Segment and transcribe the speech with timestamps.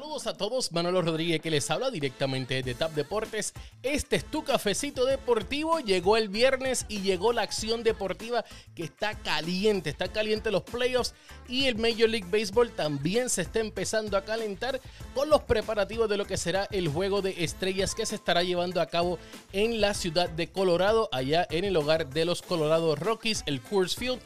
[0.00, 3.52] Saludos a todos, Manolo Rodríguez que les habla directamente de TAP Deportes.
[3.82, 5.78] Este es tu cafecito deportivo.
[5.78, 11.12] Llegó el viernes y llegó la acción deportiva que está caliente, está caliente los playoffs
[11.48, 14.80] y el Major League Baseball también se está empezando a calentar
[15.14, 18.80] con los preparativos de lo que será el juego de estrellas que se estará llevando
[18.80, 19.18] a cabo
[19.52, 23.96] en la ciudad de Colorado, allá en el hogar de los Colorado Rockies, el Coors
[23.96, 24.22] Field.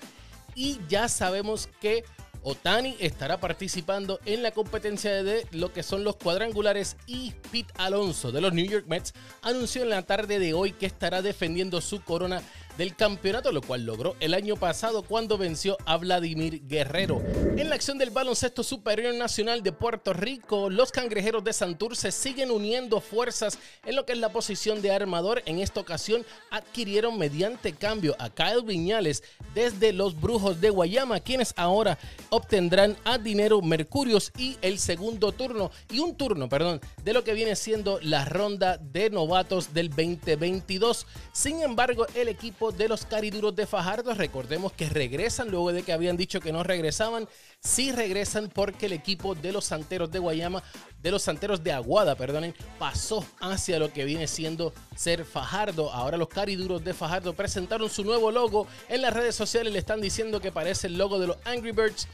[0.55, 2.05] Y ya sabemos que
[2.45, 8.33] Otani estará participando en la competencia de lo que son los cuadrangulares y Pete Alonso
[8.33, 12.03] de los New York Mets anunció en la tarde de hoy que estará defendiendo su
[12.03, 12.43] corona
[12.77, 17.23] del campeonato, lo cual logró el año pasado cuando venció a Vladimir Guerrero.
[17.57, 22.51] En la acción del baloncesto superior nacional de Puerto Rico, los cangrejeros de Santurce siguen
[22.51, 25.43] uniendo fuerzas en lo que es la posición de armador.
[25.47, 29.23] En esta ocasión adquirieron mediante cambio a Kyle Viñales
[29.55, 31.99] desde los Brujos de Guayama, quienes ahora
[32.31, 37.35] obtendrán a Dinero Mercurios y el segundo turno, y un turno, perdón, de lo que
[37.35, 41.07] viene siendo la ronda de novatos del 2022.
[41.33, 44.15] Sin embargo, el equipo de los cariduros de Fajardo.
[44.15, 47.29] Recordemos que regresan luego de que habían dicho que no regresaban.
[47.61, 50.63] Sí regresan porque el equipo de los Santeros de Guayama,
[51.03, 55.93] de los Santeros de Aguada, perdonen, pasó hacia lo que viene siendo ser Fajardo.
[55.93, 58.67] Ahora los cariduros de Fajardo presentaron su nuevo logo.
[58.89, 62.09] En las redes sociales le están diciendo que parece el logo de los Angry Birds.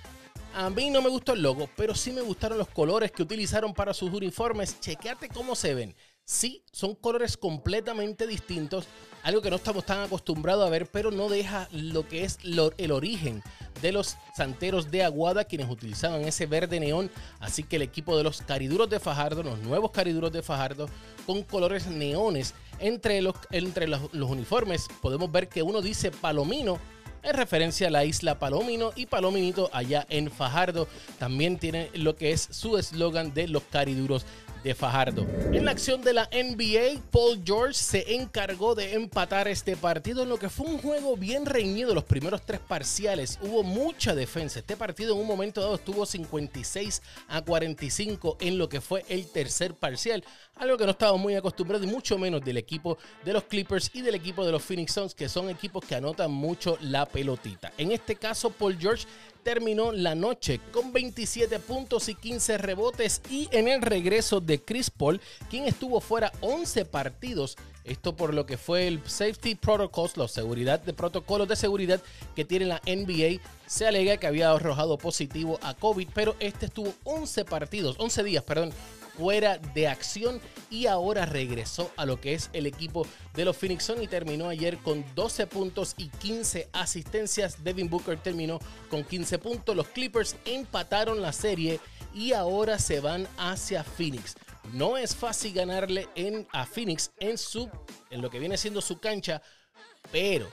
[0.55, 3.73] A mí no me gustó el logo, pero sí me gustaron los colores que utilizaron
[3.73, 4.81] para sus uniformes.
[4.81, 5.95] Chequeate cómo se ven.
[6.31, 8.87] Sí, son colores completamente distintos,
[9.25, 12.93] algo que no estamos tan acostumbrados a ver, pero no deja lo que es el
[12.93, 13.43] origen
[13.83, 17.11] de los santeros de Aguada, quienes utilizaban ese verde neón.
[17.41, 20.89] Así que el equipo de los cariduros de Fajardo, los nuevos cariduros de Fajardo,
[21.27, 23.35] con colores neones entre los,
[24.13, 26.79] los uniformes, podemos ver que uno dice Palomino
[27.23, 30.87] en referencia a la isla Palomino y Palominito allá en Fajardo.
[31.19, 34.25] También tiene lo que es su eslogan de los cariduros
[34.63, 35.27] de Fajardo.
[35.53, 40.29] En la acción de la NBA, Paul George se encargó de empatar este partido en
[40.29, 43.39] lo que fue un juego bien reñido los primeros tres parciales.
[43.43, 44.61] Hubo mucha defensa.
[44.61, 49.27] Este partido en un momento dado estuvo 56 a 45 en lo que fue el
[49.27, 50.25] tercer parcial.
[50.57, 54.03] Algo que no estábamos muy acostumbrados y mucho menos del equipo de los Clippers y
[54.03, 57.73] del equipo de los Phoenix Suns, que son equipos que anotan mucho la pelotita.
[57.79, 59.07] En este caso, Paul George
[59.43, 64.91] terminó la noche con 27 puntos y 15 rebotes y en el regreso de Chris
[64.91, 67.57] Paul, quien estuvo fuera 11 partidos.
[67.85, 72.01] Esto por lo que fue el Safety Protocols, la seguridad de protocolos de seguridad
[72.37, 73.43] que tiene la NBA.
[73.67, 78.45] Se alega que había arrojado positivo a COVID, pero este estuvo 11 partidos, 11 días,
[78.45, 78.73] perdón,
[79.21, 83.85] fuera de acción y ahora regresó a lo que es el equipo de los Phoenix
[83.85, 87.63] Suns y terminó ayer con 12 puntos y 15 asistencias.
[87.63, 89.77] Devin Booker terminó con 15 puntos.
[89.77, 91.81] Los Clippers empataron la serie
[92.15, 94.37] y ahora se van hacia Phoenix.
[94.73, 97.69] No es fácil ganarle en, a Phoenix en, su,
[98.09, 99.43] en lo que viene siendo su cancha,
[100.11, 100.49] pero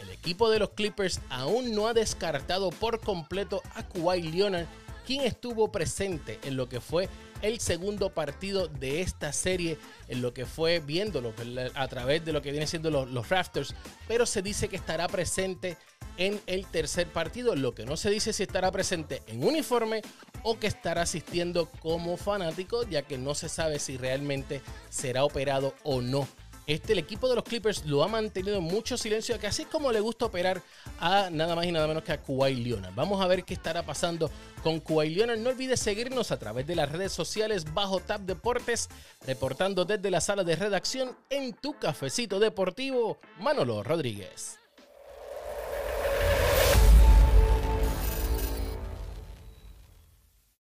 [0.00, 4.66] el equipo de los Clippers aún no ha descartado por completo a Kawhi Leonard,
[5.06, 7.08] quien estuvo presente en lo que fue
[7.40, 9.78] el segundo partido de esta serie,
[10.08, 11.32] en lo que fue viéndolo
[11.74, 13.74] a través de lo que viene siendo los, los rafters,
[14.08, 15.76] pero se dice que estará presente
[16.16, 20.02] en el tercer partido, lo que no se dice si estará presente en uniforme
[20.42, 25.74] o que estará asistiendo como fanático, ya que no se sabe si realmente será operado
[25.84, 26.26] o no
[26.66, 29.68] este, el equipo de los Clippers lo ha mantenido en mucho silencio, que así es
[29.68, 30.62] como le gusta operar
[30.98, 32.94] a nada más y nada menos que a Kawhi Leonard.
[32.94, 34.30] Vamos a ver qué estará pasando
[34.62, 35.38] con Kawhi Leonard.
[35.38, 38.88] No olvides seguirnos a través de las redes sociales bajo Tap Deportes,
[39.26, 44.58] reportando desde la sala de redacción en tu cafecito deportivo, Manolo Rodríguez.